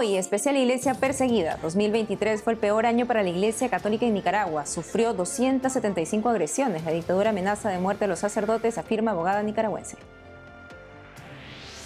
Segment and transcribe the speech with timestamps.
[0.00, 1.58] Hoy, especial Iglesia Perseguida.
[1.60, 4.64] 2023 fue el peor año para la Iglesia Católica en Nicaragua.
[4.64, 6.86] Sufrió 275 agresiones.
[6.86, 9.98] La dictadura amenaza de muerte a los sacerdotes, afirma abogada nicaragüense.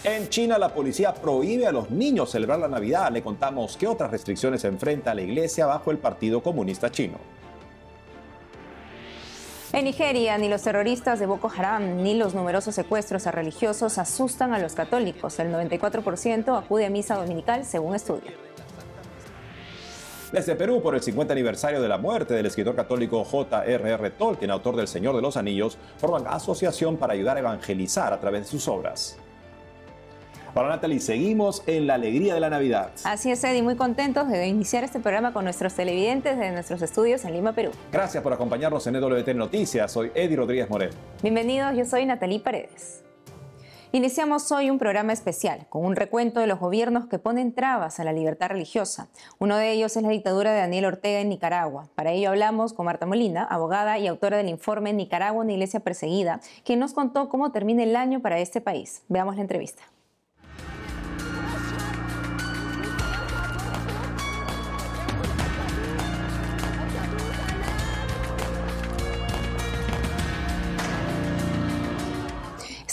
[0.04, 3.10] En China, la policía prohíbe a los niños celebrar la Navidad.
[3.10, 7.18] Le contamos qué otras restricciones enfrenta la Iglesia bajo el Partido Comunista Chino.
[9.74, 14.54] En Nigeria, ni los terroristas de Boko Haram ni los numerosos secuestros a religiosos asustan
[14.54, 15.40] a los católicos.
[15.40, 18.30] El 94% acude a misa dominical, según estudio.
[20.30, 24.10] Desde Perú, por el 50 aniversario de la muerte del escritor católico J.R.R.
[24.10, 28.42] Tolkien, autor del Señor de los Anillos, forman asociación para ayudar a evangelizar a través
[28.42, 29.18] de sus obras.
[30.54, 32.92] Para Natalie, seguimos en la alegría de la Navidad.
[33.02, 37.24] Así es, Eddie, muy contentos de iniciar este programa con nuestros televidentes de nuestros estudios
[37.24, 37.72] en Lima, Perú.
[37.90, 39.90] Gracias por acompañarnos en EWT Noticias.
[39.90, 40.90] Soy Eddie Rodríguez Morel.
[41.22, 43.02] Bienvenidos, yo soy Natalie Paredes.
[43.90, 48.04] Iniciamos hoy un programa especial con un recuento de los gobiernos que ponen trabas a
[48.04, 49.08] la libertad religiosa.
[49.40, 51.88] Uno de ellos es la dictadura de Daniel Ortega en Nicaragua.
[51.96, 56.40] Para ello hablamos con Marta Molina, abogada y autora del informe Nicaragua, una iglesia perseguida,
[56.64, 59.02] quien nos contó cómo termina el año para este país.
[59.08, 59.82] Veamos la entrevista.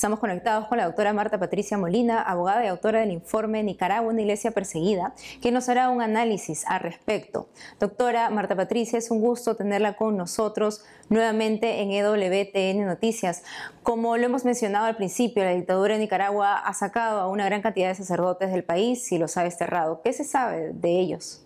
[0.02, 4.22] Estamos conectados con la doctora Marta Patricia Molina, abogada y autora del informe Nicaragua, una
[4.22, 7.50] iglesia perseguida, que nos hará un análisis al respecto.
[7.80, 13.44] Doctora Marta Patricia, es un gusto tenerla con nosotros nuevamente en EWTN Noticias.
[13.84, 17.62] Como lo hemos mencionado al principio, la dictadura de Nicaragua ha sacado a una gran
[17.62, 20.02] cantidad de sacerdotes del país y los ha desterrado.
[20.02, 21.46] ¿Qué se sabe de ellos?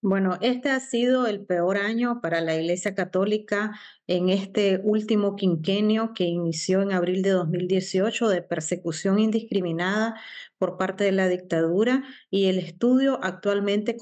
[0.00, 3.72] Bueno, este ha sido el peor año para la Iglesia Católica
[4.08, 10.16] en este último quinquenio que inició en abril de 2018 de persecución indiscriminada
[10.58, 13.96] por parte de la dictadura y el estudio actualmente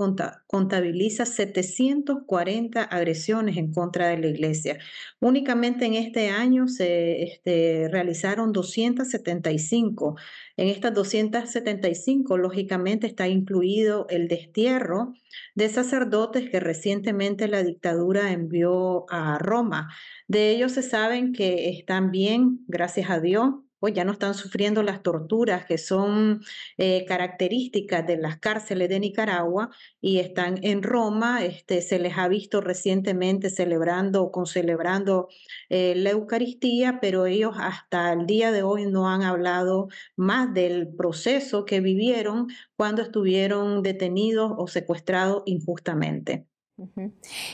[0.47, 4.79] contabiliza 740 agresiones en contra de la iglesia.
[5.21, 10.17] Únicamente en este año se este, realizaron 275.
[10.57, 15.13] En estas 275, lógicamente, está incluido el destierro
[15.55, 19.89] de sacerdotes que recientemente la dictadura envió a Roma.
[20.29, 24.83] De ellos se saben que están bien, gracias a Dios, pues ya no están sufriendo
[24.83, 26.43] las torturas que son
[26.79, 29.71] eh, características de las cárceles de Nicaragua
[30.01, 31.45] y están en Roma.
[31.45, 35.29] Este, se les ha visto recientemente celebrando o concelebrando
[35.69, 40.89] eh, la Eucaristía, pero ellos hasta el día de hoy no han hablado más del
[40.89, 46.47] proceso que vivieron cuando estuvieron detenidos o secuestrados injustamente.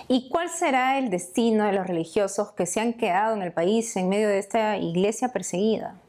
[0.09, 3.95] ¿Y cuál será el destino de los religiosos que se han quedado en el país
[3.97, 6.01] en medio de esta iglesia perseguida?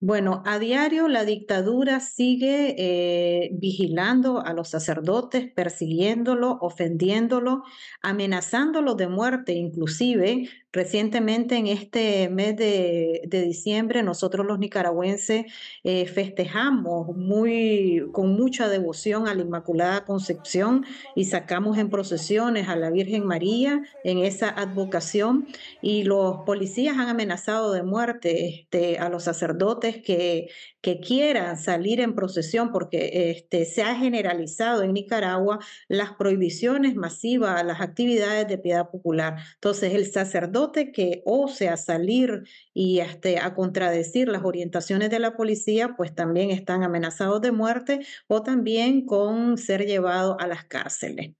[0.00, 7.62] Bueno, a diario la dictadura sigue eh, vigilando a los sacerdotes, persiguiéndolo, ofendiéndolo,
[8.02, 15.46] amenazándolo de muerte, inclusive Recientemente, en este mes de, diciembre, nosotros los nicaragüenses
[15.84, 22.74] eh, festejamos muy, con mucha devoción a la Inmaculada Concepción y sacamos en procesiones a
[22.74, 25.46] la Virgen María en esa advocación
[25.80, 30.48] y los policías han amenazado de muerte este, a los sacerdotes que,
[30.80, 37.60] que quieran salir en procesión porque este, se ha generalizado en Nicaragua las prohibiciones masivas
[37.60, 39.36] a las actividades de piedad popular.
[39.54, 45.94] Entonces, el sacerdote que osea salir y este, a contradecir las orientaciones de la policía,
[45.96, 51.32] pues también están amenazados de muerte o también con ser llevados a las cárceles.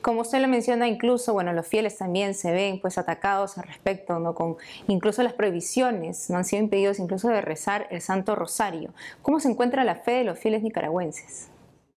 [0.00, 4.18] Como usted lo menciona, incluso, bueno, los fieles también se ven pues atacados al respecto,
[4.18, 4.34] ¿no?
[4.34, 4.56] Con
[4.88, 8.94] incluso las prohibiciones, no han sido impedidos incluso de rezar el Santo Rosario.
[9.22, 11.48] ¿Cómo se encuentra la fe de los fieles nicaragüenses?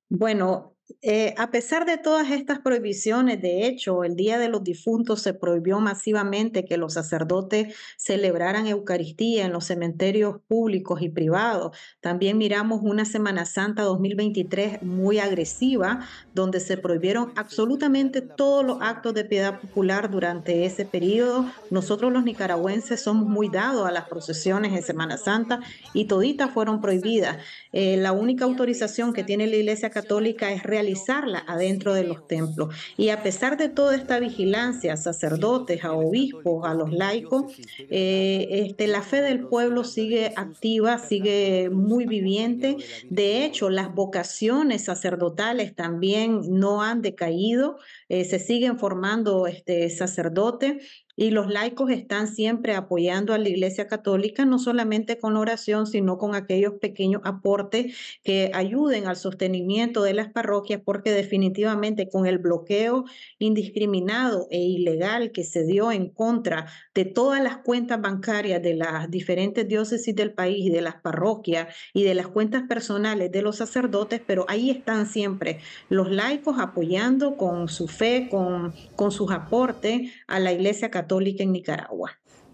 [0.09, 5.21] Bueno, eh, a pesar de todas estas prohibiciones, de hecho, el Día de los Difuntos
[5.21, 11.77] se prohibió masivamente que los sacerdotes celebraran Eucaristía en los cementerios públicos y privados.
[12.01, 19.13] También miramos una Semana Santa 2023 muy agresiva, donde se prohibieron absolutamente todos los actos
[19.13, 21.45] de piedad popular durante ese periodo.
[21.69, 25.59] Nosotros los nicaragüenses somos muy dados a las procesiones en Semana Santa
[25.93, 27.37] y toditas fueron prohibidas.
[27.71, 32.73] Eh, la única autorización que tiene la Iglesia Católica es realizarla adentro de los templos.
[32.95, 37.53] Y a pesar de toda esta vigilancia sacerdotes, a obispos, a los laicos,
[37.89, 42.77] eh, este, la fe del pueblo sigue activa, sigue muy viviente.
[43.09, 47.77] De hecho, las vocaciones sacerdotales también no han decaído,
[48.07, 50.77] eh, se siguen formando este, sacerdotes
[51.19, 56.17] Y los laicos están siempre apoyando a la Iglesia Católica, no solamente con oración, sino
[56.17, 57.93] con aquellos pequeños aportes
[58.23, 63.03] que ayuden al sostenimiento de las parroquias, porque definitivamente con el bloqueo
[63.37, 69.11] indiscriminado e ilegal que se dio en contra de todas las cuentas bancarias de las
[69.11, 73.57] diferentes diócesis del país y de las parroquias y de las cuentas personales de los
[73.57, 80.13] sacerdotes, pero ahí están siempre los laicos apoyando con su fe, con, con sus aportes
[80.25, 81.08] a la Iglesia Católica
[81.39, 82.11] en Nicaragua.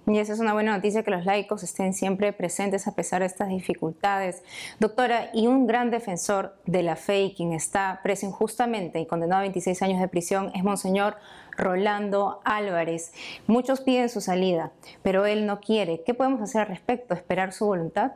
[0.08, 3.26] Y esa es una buena noticia que los laicos estén siempre presentes a pesar de
[3.26, 4.44] estas dificultades.
[4.80, 9.40] Doctora, y un gran defensor de la fe y quien está preso injustamente y condenado
[9.40, 11.16] a 26 años de prisión es Monseñor
[11.58, 13.14] Rolando Álvarez.
[13.48, 14.72] Muchos piden su salida,
[15.02, 16.04] pero él no quiere.
[16.06, 17.16] ¿Qué podemos hacer al respecto?
[17.16, 18.12] ¿Esperar su voluntad?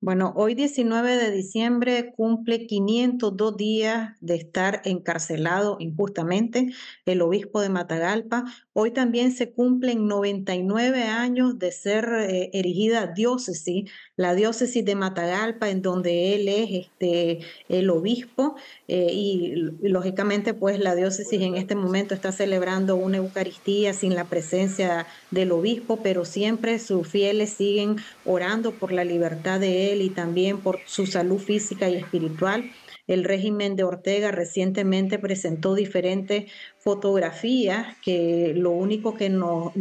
[0.00, 6.72] Bueno, hoy 19 de diciembre cumple 502 días de estar encarcelado injustamente
[7.04, 8.44] el obispo de Matagalpa.
[8.72, 15.70] Hoy también se cumplen 99 años de ser eh, erigida diócesis, la diócesis de Matagalpa,
[15.70, 17.38] en donde él es este,
[17.68, 18.56] el obispo.
[18.88, 24.24] Eh, y, lógicamente, pues la diócesis en este momento está celebrando una Eucaristía sin la
[24.24, 30.10] presencia del obispo, pero siempre sus fieles siguen orando por la libertad de él y
[30.10, 32.70] también por su salud física y espiritual.
[33.08, 39.72] El régimen de Ortega recientemente presentó diferentes fotografías que lo único que nos,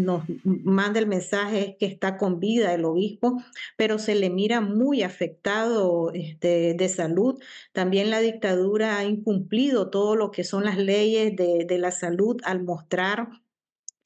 [0.44, 3.44] manda el mensaje es que está con vida el obispo,
[3.76, 7.40] pero se le mira muy afectado este, de salud.
[7.74, 12.64] También la dictadura ha incumplido todo lo que son las leyes de la salud al
[12.64, 13.30] mostrar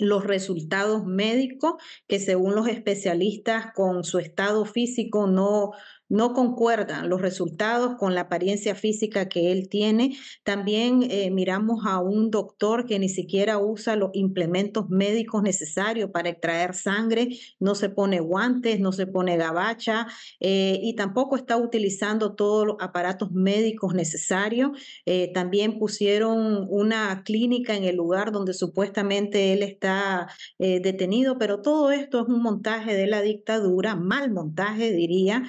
[0.02, 1.76] los resultados médicos
[2.08, 5.74] que según los especialistas con su estado físico no,
[6.12, 10.18] no concuerdan los resultados con la apariencia física que él tiene.
[10.44, 16.28] También eh, miramos a un doctor que ni siquiera usa los implementos médicos necesarios para
[16.28, 17.30] extraer sangre,
[17.62, 20.06] no se pone guantes, no se pone gabacha
[20.42, 24.72] eh, y tampoco está utilizando todos los aparatos médicos necesarios.
[25.06, 30.28] Eh, también pusieron una clínica en el lugar donde supuestamente él está
[30.58, 35.44] detenido, pero todo esto es un montaje de la dictadura, mal montaje diría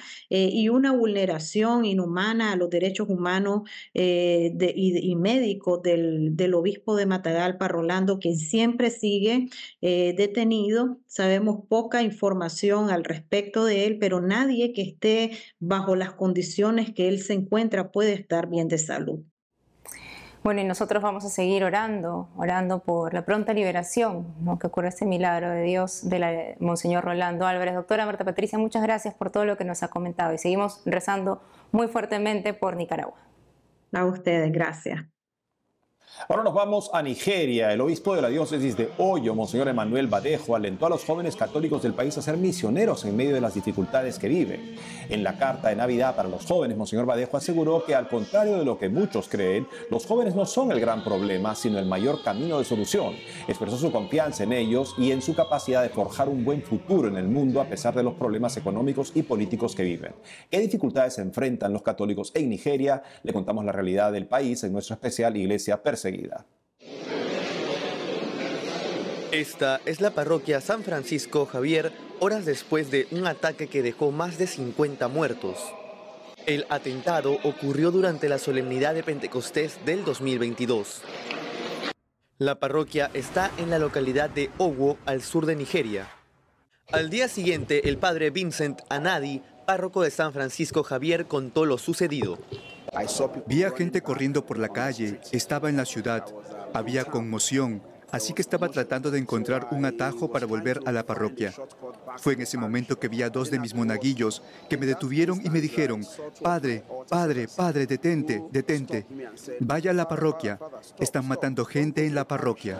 [0.53, 3.63] y una vulneración inhumana a los derechos humanos
[3.93, 9.49] eh, y, médicos del, obispo de Matagalpa, Rolando, quien siempre sigue
[9.81, 10.99] eh, detenido.
[11.07, 17.07] Sabemos poca información al respecto de él, pero nadie que esté bajo las condiciones que
[17.07, 19.23] él se encuentra puede estar bien de salud.
[20.43, 24.59] Bueno, y nosotros vamos a seguir orando, orando por la pronta liberación, ¿no?
[24.59, 27.75] que ocurra este milagro de Dios de la Monseñor Rolando Álvarez.
[27.75, 31.41] Doctora Marta Patricia, muchas gracias por todo lo que nos ha comentado y seguimos rezando
[31.71, 33.15] muy fuertemente por Nicaragua.
[33.93, 35.12] A ustedes, gracias.
[36.29, 37.73] Ahora nos vamos a Nigeria.
[37.73, 41.81] El obispo de la diócesis de Hoyo, Monseñor Emanuel Badejo, alentó a los jóvenes católicos
[41.81, 44.75] del país a ser misioneros en medio de las dificultades que viven.
[45.09, 48.63] En la carta de Navidad para los jóvenes, Monseñor Badejo aseguró que al contrario de
[48.63, 52.59] lo que muchos creen, los jóvenes no son el gran problema, sino el mayor camino
[52.59, 53.15] de solución.
[53.47, 57.17] Expresó su confianza en ellos y en su capacidad de forjar un buen futuro en
[57.17, 60.13] el mundo a pesar de los problemas económicos y políticos que viven.
[60.49, 63.03] ¿Qué dificultades enfrentan los católicos en Nigeria?
[63.23, 66.45] Le contamos la realidad del país en nuestra especial Iglesia Perseguida
[69.33, 74.37] esta es la parroquia San Francisco Javier, horas después de un ataque que dejó más
[74.37, 75.57] de 50 muertos.
[76.45, 81.01] El atentado ocurrió durante la solemnidad de Pentecostés del 2022.
[82.37, 86.09] La parroquia está en la localidad de Owo, al sur de Nigeria.
[86.91, 92.37] Al día siguiente, el padre Vincent Anadi, párroco de San Francisco Javier, contó lo sucedido.
[93.47, 96.25] Vi a gente corriendo por la calle, estaba en la ciudad,
[96.73, 97.81] había conmoción,
[98.11, 101.53] así que estaba tratando de encontrar un atajo para volver a la parroquia.
[102.17, 105.49] Fue en ese momento que vi a dos de mis monaguillos que me detuvieron y
[105.49, 106.05] me dijeron,
[106.41, 109.07] Padre, Padre, Padre, detente, detente.
[109.59, 110.59] Vaya a la parroquia.
[110.99, 112.77] Están matando gente en la parroquia.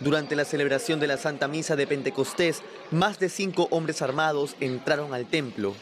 [0.00, 5.14] Durante la celebración de la Santa Misa de Pentecostés, más de cinco hombres armados entraron
[5.14, 5.74] al templo.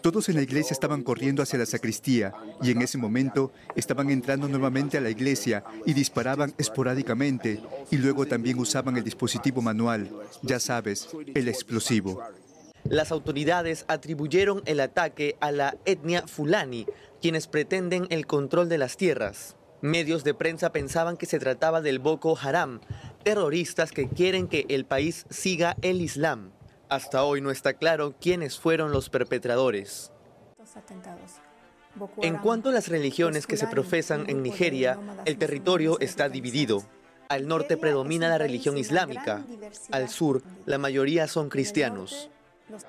[0.00, 4.48] Todos en la iglesia estaban corriendo hacia la sacristía y en ese momento estaban entrando
[4.48, 10.10] nuevamente a la iglesia y disparaban esporádicamente y luego también usaban el dispositivo manual,
[10.42, 12.22] ya sabes, el explosivo.
[12.84, 16.86] Las autoridades atribuyeron el ataque a la etnia fulani,
[17.20, 19.56] quienes pretenden el control de las tierras.
[19.80, 22.80] Medios de prensa pensaban que se trataba del Boko Haram,
[23.22, 26.50] terroristas que quieren que el país siga el Islam.
[26.88, 30.10] Hasta hoy no está claro quiénes fueron los perpetradores.
[32.22, 36.84] En cuanto a las religiones que se profesan en Nigeria, el territorio está dividido.
[37.28, 39.44] Al norte predomina la religión islámica,
[39.90, 42.30] al sur la mayoría son cristianos.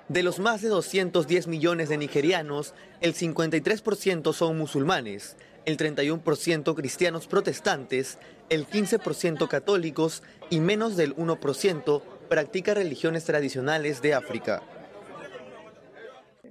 [0.08, 7.28] De los más de 210 millones de nigerianos, el 53% son musulmanes, el 31% cristianos
[7.28, 8.18] protestantes,
[8.50, 14.62] el 15% católicos y menos del 1% practica religiones tradicionales de África.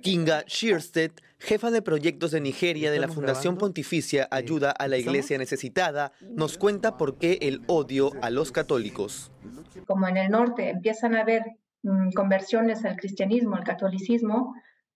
[0.03, 5.39] Kinga Shearstead, jefa de proyectos de Nigeria de la Fundación Pontificia Ayuda a la Iglesia
[5.39, 9.33] Necesitada, nos cuenta por qué el odio a los católicos.
[9.87, 11.45] Como en el norte empiezan a haber
[11.83, 14.55] mm, conversiones al cristianismo, al catolicismo,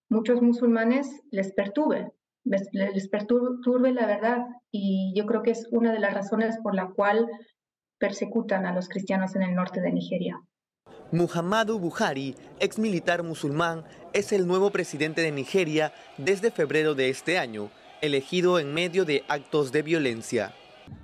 [0.09, 2.12] muchos musulmanes les perturbe,
[2.45, 6.75] les, les perturbe la verdad y yo creo que es una de las razones por
[6.75, 7.29] la cual
[7.99, 10.41] persecutan a los cristianos en el norte de Nigeria.
[11.12, 17.38] Muhammadu Buhari, ex militar musulmán, es el nuevo presidente de Nigeria desde febrero de este
[17.38, 20.54] año, elegido en medio de actos de violencia.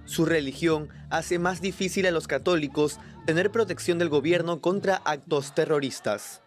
[0.06, 6.40] Su religión hace más difícil a los católicos tener protección del gobierno contra actos terroristas.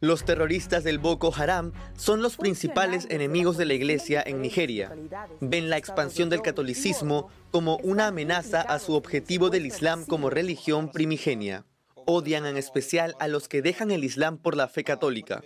[0.00, 4.94] Los terroristas del Boko Haram son los principales enemigos de la iglesia en Nigeria.
[5.40, 10.92] Ven la expansión del catolicismo como una amenaza a su objetivo del Islam como religión
[10.92, 11.64] primigenia.
[12.04, 15.42] Odian en especial a los que dejan el Islam por la fe católica.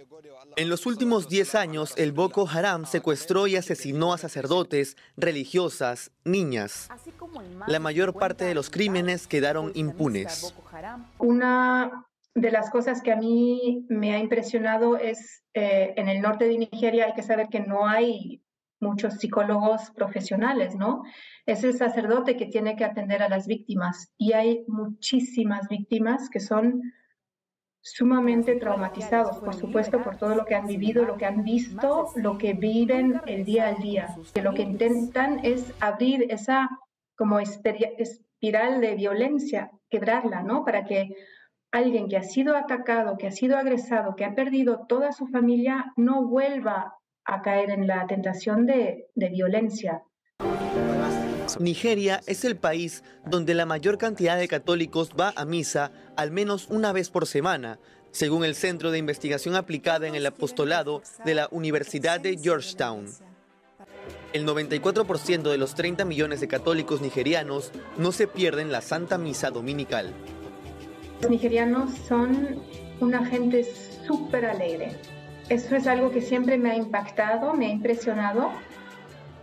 [0.56, 6.88] En los últimos 10 años, el Boko Haram secuestró y asesinó a sacerdotes, religiosas, niñas.
[7.68, 10.52] La mayor parte de los crímenes quedaron impunes.
[11.18, 12.04] Una
[12.34, 16.58] de las cosas que a mí me ha impresionado es eh, en el norte de
[16.58, 18.42] Nigeria hay que saber que no hay
[18.80, 21.02] muchos psicólogos profesionales, ¿no?
[21.44, 26.40] Es el sacerdote que tiene que atender a las víctimas y hay muchísimas víctimas que
[26.40, 26.80] son
[27.82, 32.36] sumamente traumatizados, por supuesto, por todo lo que han vivido, lo que han visto, lo
[32.38, 34.14] que viven el día al día.
[34.34, 36.68] Que lo que intentan es abrir esa
[37.16, 40.64] como espiral de violencia, quebrarla, ¿no?
[40.64, 41.14] Para que
[41.72, 45.92] alguien que ha sido atacado, que ha sido agresado, que ha perdido toda su familia,
[45.96, 50.02] no vuelva a caer en la tentación de, violencia.
[51.58, 56.68] Nigeria es el país donde la mayor cantidad de católicos va a misa al menos
[56.68, 57.78] una vez por semana,
[58.12, 63.06] según el Centro de Investigación Aplicada en el Apostolado de la Universidad de Georgetown.
[64.32, 69.50] El 94% de los 30 millones de católicos nigerianos no se pierden la Santa Misa
[69.50, 70.14] Dominical.
[71.20, 72.56] Los nigerianos son
[73.00, 73.64] una gente
[74.06, 74.92] súper alegre.
[75.48, 78.50] Eso es algo que siempre me ha impactado, me ha impresionado,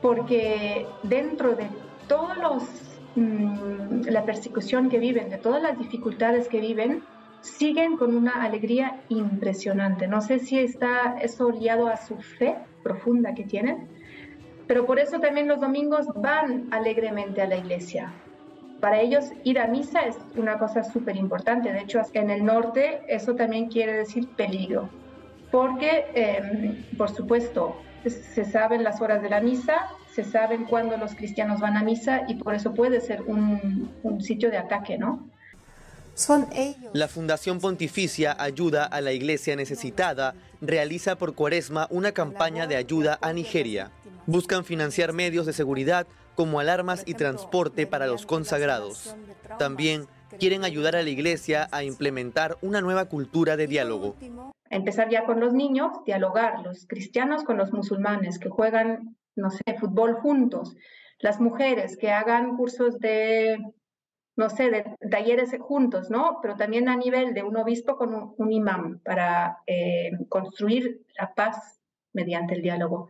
[0.01, 1.67] porque dentro de
[2.07, 2.63] todos los
[3.15, 7.03] mm, la persecución que viven, de todas las dificultades que viven,
[7.41, 10.07] siguen con una alegría impresionante.
[10.07, 13.87] No sé si está eso liado a su fe profunda que tienen,
[14.65, 18.13] pero por eso también los domingos van alegremente a la iglesia.
[18.79, 21.71] Para ellos ir a misa es una cosa súper importante.
[21.71, 24.89] De hecho, en el norte eso también quiere decir peligro,
[25.51, 31.15] porque, em, por supuesto, se saben las horas de la misa, se saben cuándo los
[31.15, 35.27] cristianos van a misa y por eso puede ser un, un sitio de ataque, ¿no?
[36.17, 36.91] Son ellos.
[36.93, 43.19] La Fundación Pontificia Ayuda a la Iglesia Necesitada realiza por cuaresma una campaña de ayuda
[43.21, 43.91] a Nigeria.
[44.25, 46.07] Buscan financiar medios de seguridad
[46.37, 49.15] como alarmas y transporte para los consagrados.
[49.57, 50.05] También
[50.39, 54.15] quieren ayudar a la iglesia a implementar una nueva cultura de diálogo.
[54.69, 59.63] Empezar ya con los niños, dialogar, los cristianos con los musulmanes que juegan, no sé,
[59.79, 60.75] fútbol juntos,
[61.19, 63.57] las mujeres que hagan cursos de,
[64.35, 66.37] no sé, de talleres juntos, ¿no?
[66.43, 71.79] Pero también a nivel de un obispo con un, imán para eh, construir la paz
[72.13, 73.09] mediante el diálogo.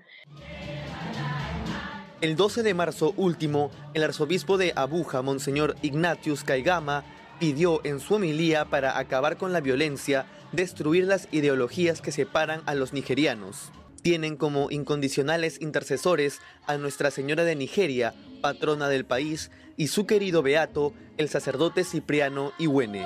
[2.20, 7.04] El 12 de marzo último, el arzobispo de Abuja, Monseñor Ignatius Caigama,
[7.40, 12.74] pidió en su homilía para acabar con la violencia, destruir las ideologías que separan a
[12.74, 13.72] los nigerianos.
[14.02, 20.42] Tienen como incondicionales intercesores a Nuestra Señora de Nigeria, patrona del país, y su querido
[20.42, 23.06] beato, el sacerdote Cipriano Iwene.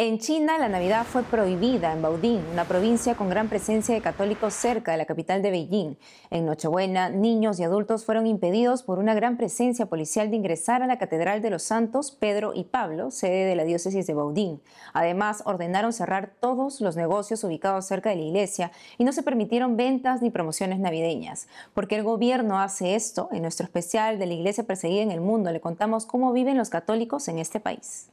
[0.00, 4.54] En China, la Navidad fue prohibida en Baoding, una provincia con gran presencia de católicos
[4.54, 5.96] cerca de la capital de Beijing.
[6.30, 10.86] En Nochebuena, niños y adultos fueron impedidos por una gran presencia policial de ingresar a
[10.86, 14.60] la Catedral de los Santos Pedro y Pablo, sede de la diócesis de Baudín.
[14.92, 19.76] Además, ordenaron cerrar todos los negocios ubicados cerca de la iglesia y no se permitieron
[19.76, 21.48] ventas ni promociones navideñas.
[21.74, 23.30] ¿Por qué el gobierno hace esto?
[23.32, 26.70] En nuestro especial de la iglesia perseguida en el mundo le contamos cómo viven los
[26.70, 28.10] católicos en este país.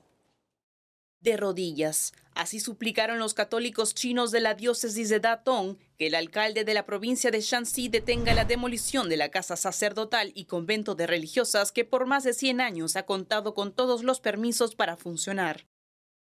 [1.26, 2.14] De rodillas.
[2.36, 6.86] Así suplicaron los católicos chinos de la diócesis de Datong que el alcalde de la
[6.86, 11.84] provincia de Shanxi detenga la demolición de la casa sacerdotal y convento de religiosas que
[11.84, 15.66] por más de 100 años ha contado con todos los permisos para funcionar.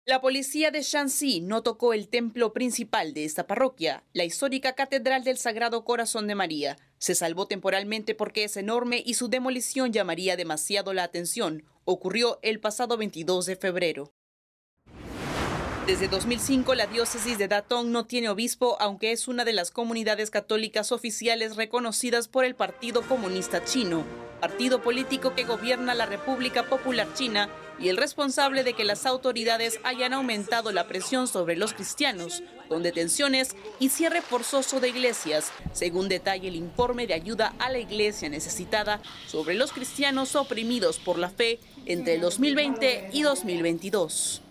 [0.06, 5.24] La policía de Shanxi no tocó el templo principal de esta parroquia, la histórica Catedral
[5.24, 6.78] del Sagrado Corazón de María.
[6.98, 11.64] Se salvó temporalmente porque es enorme y su demolición llamaría demasiado la atención.
[11.86, 14.12] Ocurrió el pasado 22 de febrero.
[15.90, 20.30] Desde 2005, la diócesis de Datong no tiene obispo, aunque es una de las comunidades
[20.30, 24.04] católicas oficiales reconocidas por el Partido Comunista Chino,
[24.40, 29.80] partido político que gobierna la República Popular China y el responsable de que las autoridades
[29.84, 36.08] hayan aumentado la presión sobre los cristianos, con detenciones y cierre forzoso de iglesias, según
[36.08, 41.32] detalla el informe de ayuda a la iglesia necesitada sobre los cristianos oprimidos por la
[41.32, 44.44] fe entre el 2020 y 2022.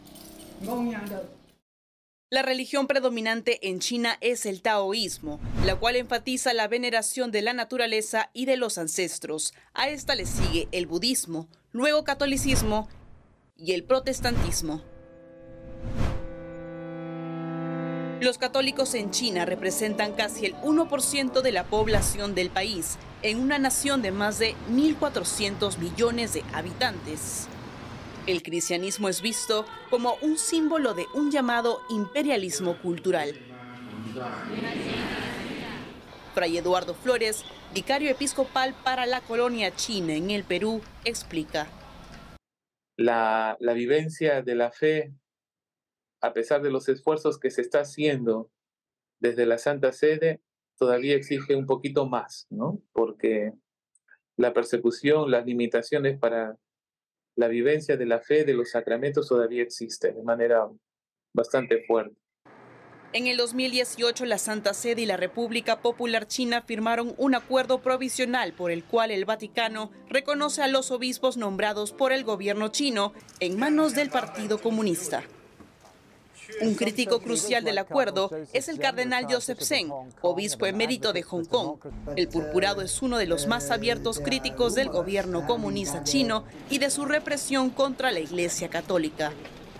[2.31, 7.55] La religión predominante en China es el taoísmo, la cual enfatiza la veneración de la
[7.55, 9.55] naturaleza y de los ancestros.
[9.73, 12.87] A esta le sigue el budismo, luego catolicismo
[13.57, 14.83] y el protestantismo.
[18.21, 23.59] Los católicos en China representan casi el 1% de la población del país, en una
[23.59, 27.49] nación de más de 1.400 millones de habitantes.
[28.28, 33.32] El cristianismo es visto como un símbolo de un llamado imperialismo cultural.
[36.35, 37.42] Fray Eduardo Flores,
[37.73, 41.68] vicario episcopal para la colonia china en el Perú, explica.
[42.99, 45.14] La, vivencia de la fe,
[46.20, 48.50] a pesar de los esfuerzos que se está haciendo
[49.20, 50.42] desde la Santa Sede,
[50.76, 52.82] todavía exige un poquito más, ¿no?
[52.92, 53.54] Porque
[54.37, 56.58] la persecución, las limitaciones para
[57.38, 60.68] la vivencia de la fe de los sacramentos todavía existe de manera
[61.33, 62.16] bastante fuerte.
[63.12, 68.54] En el 2018, la Santa Sede y la República Popular China firmaron un acuerdo provisional
[68.54, 73.57] por el cual el Vaticano reconoce a los obispos nombrados por el gobierno chino en
[73.57, 75.22] manos del Partido Comunista.
[76.61, 81.78] Un crítico crucial del acuerdo es el cardenal Joseph Zeng, obispo emérito de Hong Kong.
[82.16, 86.90] El purpurado es uno de los más abiertos críticos del gobierno comunista chino y de
[86.90, 89.32] su represión contra la Iglesia Católica.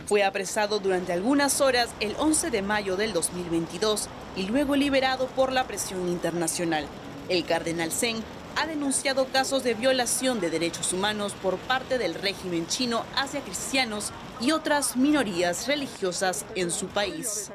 [0.07, 5.53] Fue apresado durante algunas horas el 11 de mayo del 2022 y luego liberado por
[5.53, 6.87] la presión internacional.
[7.29, 8.23] El cardenal Zeng
[8.59, 14.13] ha denunciado casos de violación de derechos humanos por parte del régimen chino hacia cristianos
[14.41, 17.53] y otras minorías religiosas en su país.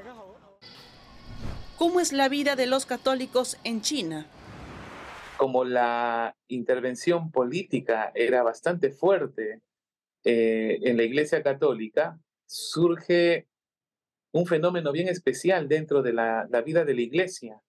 [1.77, 4.27] ¿Cómo es la vida de los católicos en China?
[5.35, 9.59] Como la intervención política era bastante fuerte
[10.23, 13.49] eh, en la Iglesia Católica, surge
[14.31, 17.61] un fenómeno bien especial dentro de la, la vida de la Iglesia,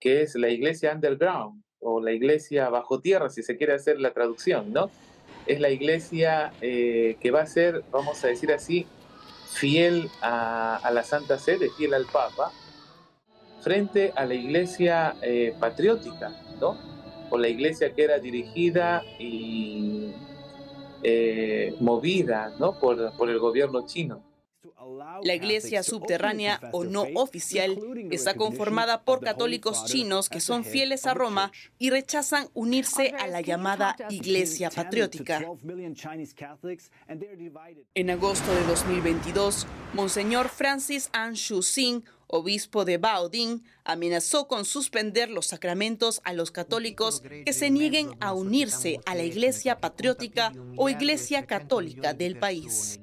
[0.00, 4.12] que es la Iglesia underground o la iglesia bajo tierra, si se quiere hacer la
[4.12, 4.90] traducción, ¿no?
[5.46, 8.86] Es la iglesia eh, que va a ser, vamos a decir así,
[9.50, 12.52] fiel a, la Santa Sede, fiel al Papa,
[13.62, 16.76] frente a la iglesia eh, patriótica, ¿no?
[17.30, 20.12] O la iglesia que era dirigida y
[21.02, 22.78] eh, movida, ¿no?
[22.78, 24.29] Por, por el gobierno chino.
[25.22, 27.78] La iglesia subterránea o no oficial
[28.10, 33.40] está conformada por católicos chinos que son fieles a Roma y rechazan unirse a la
[33.40, 35.42] llamada Iglesia Patriótica.
[37.94, 45.30] En agosto de 2022, Monseñor Francis An Shu Sing, obispo de Baoding, amenazó con suspender
[45.30, 50.88] los sacramentos a los católicos que se nieguen a unirse a la Iglesia Patriótica o
[50.88, 52.99] Iglesia Católica del país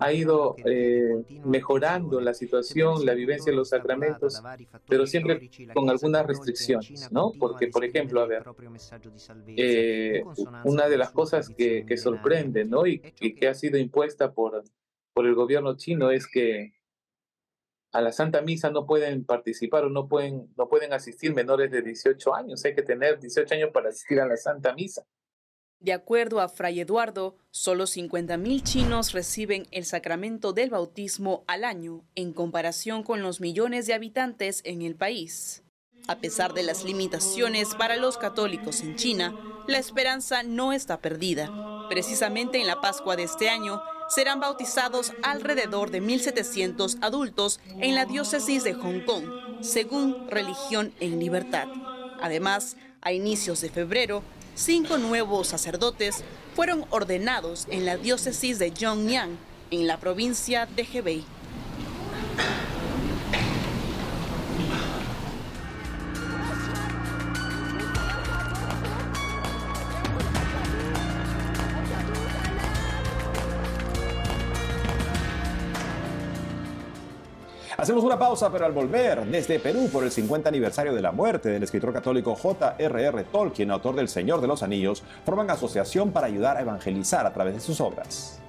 [0.00, 4.42] ha ido eh, mejorando la situación, la vivencia de los sacramentos,
[4.88, 7.32] pero siempre con algunas restricciones, ¿no?
[7.38, 8.44] Porque, por ejemplo, a ver,
[9.56, 10.22] eh,
[10.64, 12.86] una de las cosas que, que sorprende, ¿no?
[12.86, 14.62] Y, que ha sido impuesta por,
[15.12, 16.74] por el gobierno chino es que
[17.92, 21.82] a la Santa Misa no pueden participar o no pueden, no pueden asistir menores de
[21.82, 22.64] 18 años.
[22.64, 25.04] Hay que tener 18 años para asistir a la Santa Misa.
[25.82, 32.04] De acuerdo a Fray Eduardo, solo 50.000 chinos reciben el sacramento del bautismo al año,
[32.14, 35.64] en comparación con los millones de habitantes en el país.
[36.06, 41.50] A pesar de las limitaciones para los católicos en China, la esperanza no está perdida.
[41.88, 48.04] Precisamente en la Pascua de este año, serán bautizados alrededor de 1.700 adultos en la
[48.04, 49.24] diócesis de Hong Kong,
[49.62, 51.66] según Religión en Libertad.
[52.20, 54.22] Además, a inicios de febrero,
[54.54, 56.22] cinco nuevos sacerdotes
[56.54, 59.38] fueron ordenados en la diócesis de Zhongyang,
[59.70, 61.24] en la provincia de Hebei.
[77.82, 81.48] Hacemos una pausa, pero al volver, desde Perú, por el 50 aniversario de la muerte
[81.48, 83.24] del escritor católico J.R.R.
[83.24, 87.54] Tolkien, autor del Señor de los Anillos, forman asociación para ayudar a evangelizar a través
[87.54, 88.40] de sus obras.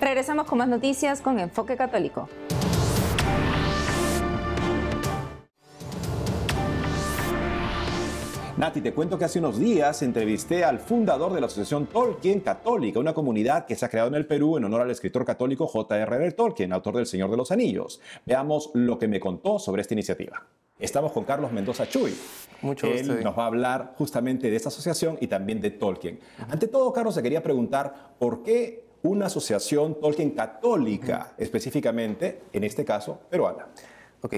[0.00, 2.30] Regresamos con más noticias con Enfoque Católico.
[8.60, 13.00] Nati, te cuento que hace unos días entrevisté al fundador de la Asociación Tolkien Católica,
[13.00, 16.32] una comunidad que se ha creado en el Perú en honor al escritor católico J.R.R.
[16.32, 18.02] Tolkien, autor del Señor de los Anillos.
[18.26, 20.44] Veamos lo que me contó sobre esta iniciativa.
[20.78, 22.14] Estamos con Carlos Mendoza Chuy.
[22.60, 23.14] Mucho gusto.
[23.14, 26.20] Él nos va a hablar justamente de esta asociación y también de Tolkien.
[26.50, 32.84] Ante todo, Carlos, se quería preguntar por qué una asociación Tolkien católica, específicamente, en este
[32.84, 33.68] caso, peruana.
[34.20, 34.34] Ok,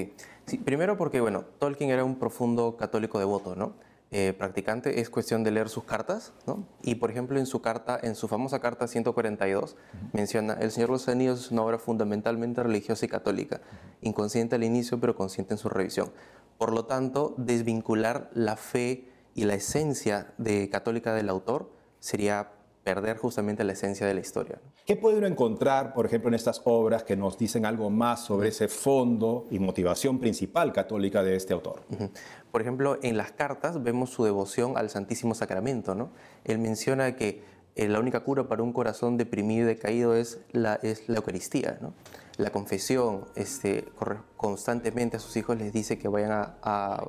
[0.46, 3.90] sí, primero porque, bueno, Tolkien era un profundo católico devoto, ¿no?
[4.14, 6.66] Eh, practicante, es cuestión de leer sus cartas, ¿no?
[6.82, 9.74] Y por ejemplo, en su carta, en su famosa carta 142,
[10.12, 13.62] menciona: El Señor de los Anillos es una obra fundamentalmente religiosa y católica,
[14.02, 16.12] inconsciente al inicio, pero consciente en su revisión.
[16.58, 23.16] Por lo tanto, desvincular la fe y la esencia de católica del autor sería perder
[23.16, 24.58] justamente la esencia de la historia.
[24.86, 28.48] ¿Qué puede uno encontrar, por ejemplo, en estas obras que nos dicen algo más sobre
[28.48, 31.82] ese fondo y motivación principal católica de este autor?
[32.50, 35.94] Por ejemplo, en las cartas vemos su devoción al Santísimo Sacramento.
[35.94, 36.10] ¿no?
[36.44, 37.44] Él menciona que
[37.76, 41.78] eh, la única cura para un corazón deprimido y decaído es la, es la Eucaristía.
[41.80, 41.94] ¿no?
[42.36, 43.84] La confesión, este,
[44.36, 47.06] constantemente a sus hijos les dice que vayan a, a,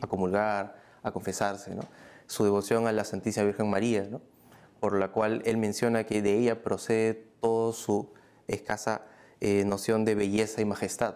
[0.00, 1.74] a comulgar, a confesarse.
[1.74, 1.82] ¿no?
[2.26, 4.08] Su devoción a la Santísima Virgen María.
[4.10, 4.22] ¿no?
[4.84, 8.10] Por la cual él menciona que de ella procede toda su
[8.48, 9.06] escasa
[9.40, 11.14] eh, noción de belleza y majestad.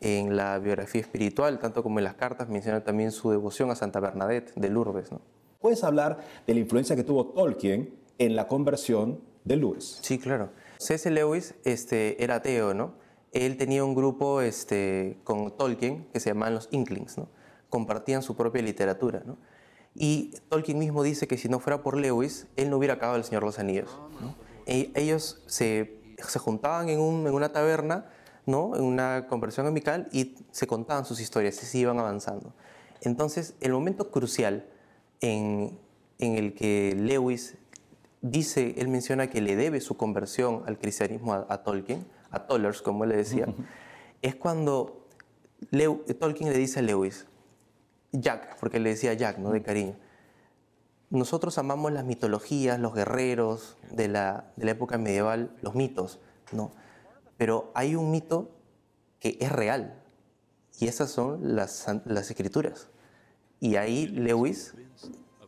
[0.00, 4.00] En la biografía espiritual, tanto como en las cartas, menciona también su devoción a Santa
[4.00, 5.12] Bernadette de Lourdes.
[5.12, 5.20] ¿no?
[5.60, 9.98] ¿Puedes hablar de la influencia que tuvo Tolkien en la conversión de Lewis?
[10.00, 10.48] Sí, claro.
[10.78, 11.10] C.S.
[11.10, 12.94] Lewis este, era ateo, ¿no?
[13.32, 17.28] Él tenía un grupo este, con Tolkien que se llamaban los Inklings, ¿no?
[17.68, 19.36] Compartían su propia literatura, ¿no?
[19.98, 23.24] Y Tolkien mismo dice que si no fuera por Lewis, él no hubiera acabado El
[23.24, 23.90] Señor de los Anillos.
[24.66, 28.06] E ellos se, se juntaban en, un, en, una taberna,
[28.44, 28.76] ¿no?
[28.76, 32.52] en una conversación amical, y se contaban sus historias y se iban avanzando.
[33.00, 34.66] Entonces, el momento crucial
[35.20, 35.78] en,
[36.18, 37.56] en el que Lewis
[38.20, 42.82] dice, él menciona que le debe su conversión al cristianismo a, a Tolkien, a Tollers,
[42.82, 43.46] como él le decía,
[44.22, 45.06] es cuando
[46.18, 47.26] Tolkien le dice a Lewis,
[48.20, 49.50] Jack, porque le decía Jack, ¿no?
[49.50, 49.96] De cariño.
[51.10, 56.20] Nosotros amamos las mitologías, los guerreros de la, de la época medieval, los mitos,
[56.52, 56.72] ¿no?
[57.36, 58.50] Pero hay un mito
[59.20, 60.02] que es real,
[60.78, 62.88] y esas son las, las escrituras.
[63.60, 64.74] Y ahí Lewis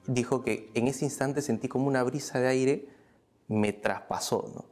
[0.06, 2.88] dijo que en ese instante sentí como una brisa de aire
[3.46, 4.64] me traspasó, ¿no?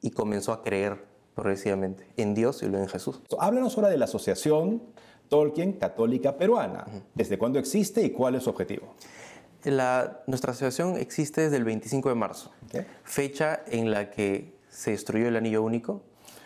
[0.00, 3.20] Y comenzó a creer progresivamente en Dios y luego en Jesús.
[3.38, 4.82] Háblanos ahora de la asociación
[5.32, 6.84] Tolkien Católica Peruana.
[7.14, 8.94] ¿Desde cuándo existe y cuál es su objetivo?
[9.64, 12.84] La, nuestra asociación existe desde el 25 de marzo, okay.
[13.02, 16.02] fecha en la que se destruyó el anillo único,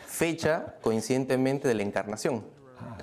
[0.07, 2.45] fecha coincidentemente de la encarnación.
[2.79, 2.97] Ah,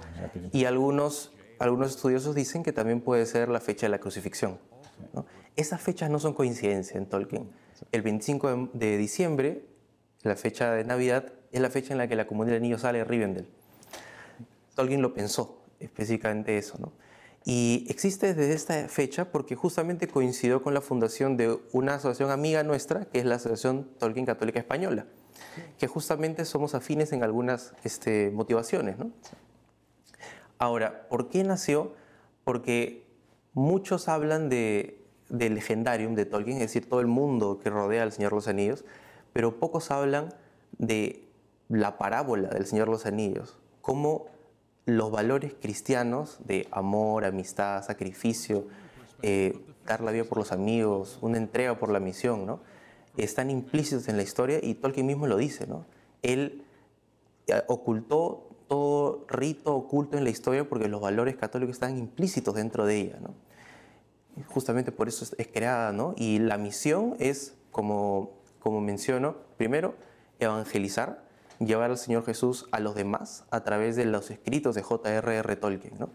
[0.53, 4.59] y algunos, algunos estudiosos dicen que también puede ser la fecha de la crucifixión.
[5.11, 5.25] ¿no?
[5.57, 7.49] Esas fechas no son coincidencia en Tolkien.
[7.91, 9.65] El 25 de, de, diciembre,
[10.21, 12.99] la fecha de Navidad, es la fecha en la que la comunidad del anillo sale
[12.99, 13.49] de Rivendell.
[14.75, 16.77] Tolkien lo pensó, específicamente eso.
[16.79, 16.91] ¿no?
[17.45, 22.63] Y existe desde esta fecha porque justamente coincidió con la fundación de una asociación amiga
[22.63, 25.05] nuestra, que es la Asociación Tolkien Católica Española,
[25.77, 28.97] que justamente somos afines en algunas este, motivaciones.
[28.97, 29.11] ¿no?
[30.57, 31.93] Ahora, ¿por qué nació?
[32.45, 33.05] Porque
[33.53, 38.13] muchos hablan de, del legendarium de Tolkien, es decir, todo el mundo que rodea al
[38.13, 38.85] Señor de los Anillos,
[39.33, 40.29] pero pocos hablan
[40.77, 41.27] de
[41.67, 44.27] la parábola del Señor de los Anillos, cómo
[44.85, 48.67] los valores cristianos de amor, amistad, sacrificio,
[49.21, 52.59] eh, dar la vida por los amigos, una entrega por la misión, ¿no?
[53.17, 55.67] están implícitos en la historia y Tolkien mismo lo dice.
[55.67, 55.85] ¿no?
[56.21, 56.63] Él
[57.47, 62.85] eh, ocultó todo rito oculto en la historia porque los valores católicos están implícitos dentro
[62.85, 63.19] de ella.
[63.21, 63.33] ¿no?
[64.47, 65.91] Justamente por eso es, creada.
[65.91, 66.15] ¿no?
[66.17, 69.95] Y la misión es, como, como menciono, primero,
[70.39, 71.22] evangelizar,
[71.65, 75.55] llevar al Señor Jesús a los demás a través de los escritos de J.R.R.
[75.55, 75.93] Tolkien.
[75.99, 76.09] ¿no?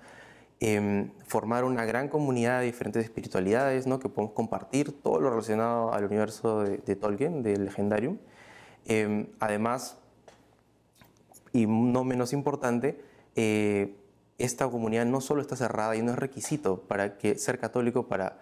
[0.60, 3.98] Eh, formar una gran comunidad de diferentes espiritualidades ¿no?
[3.98, 8.18] que podemos compartir todo lo relacionado al universo de, de Tolkien, del Legendarium.
[8.88, 9.98] Em, además,
[11.52, 13.00] y no menos importante,
[13.36, 13.94] eh,
[14.38, 18.40] esta comunidad no solo está cerrada y no es requisito para que ser católico para,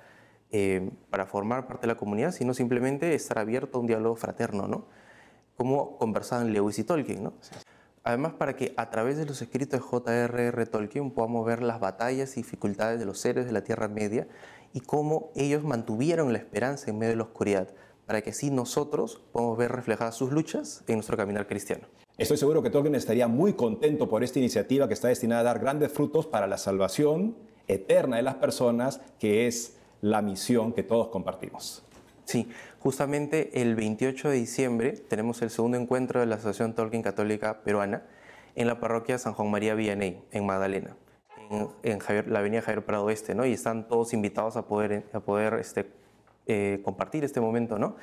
[0.52, 4.68] eh, para formar parte de la comunidad, sino simplemente estar abierto a un diálogo fraterno,
[4.68, 4.86] ¿no?
[5.56, 7.32] Como conversaban Lewis y Tolkien, ¿no?
[8.04, 10.66] Además, para que a través de los escritos de J.R.R.
[10.66, 14.28] Tolkien podamos ver las batallas y dificultades de los seres de la Tierra Media
[14.72, 17.74] y cómo ellos mantuvieron la esperanza en medio de la oscuridad,
[18.06, 21.88] para que así nosotros podamos ver reflejadas sus luchas en nuestro caminar cristiano.
[22.16, 25.58] Estoy seguro que Tolkien estaría muy contento por esta iniciativa que está destinada a dar
[25.58, 31.08] grandes frutos para la salvación eterna de las personas, que es la misión que todos
[31.08, 31.82] compartimos.
[32.24, 32.48] Sí,
[32.86, 38.04] justamente el 28 de diciembre tenemos el segundo encuentro de la Asociación Tolkien Católica Peruana
[38.54, 40.94] en la parroquia San Juan María Vianney, en Magdalena,
[41.82, 41.98] en,
[42.30, 43.44] la avenida Javier Prado Oeste, ¿no?
[43.44, 45.90] Y están todos invitados a poder, a poder este,
[46.46, 47.96] eh, compartir este momento, ¿no?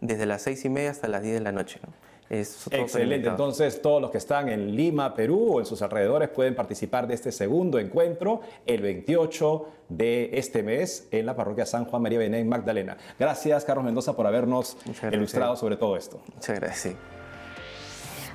[0.00, 1.92] Desde las seis y media hasta las 10 de la noche, ¿no?
[2.30, 3.28] Excelente.
[3.28, 7.14] Entonces, todos los que están en Lima, Perú o en sus alrededores pueden participar de
[7.14, 12.44] este segundo encuentro el 28 de este mes en la parroquia San Juan María Bené
[12.44, 12.96] Magdalena.
[13.18, 14.76] Gracias, Carlos Mendoza, por habernos
[15.12, 16.20] ilustrado sobre todo esto.
[16.34, 16.94] Muchas gracias.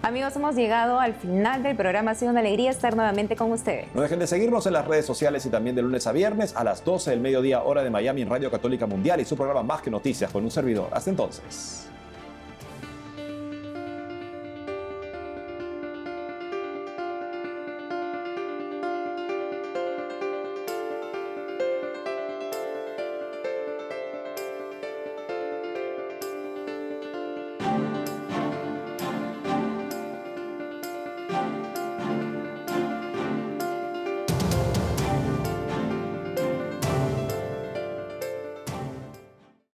[0.02, 2.12] Amigos, hemos llegado al final del programa.
[2.12, 3.88] Ha sido una alegría estar nuevamente con ustedes.
[3.96, 6.64] No dejen de seguirnos en las redes sociales y también de lunes a viernes a
[6.64, 9.82] las 12 del mediodía hora de Miami en Radio Católica Mundial y su programa Más
[9.82, 10.90] que Noticias con un servidor.
[10.92, 11.90] Hasta entonces.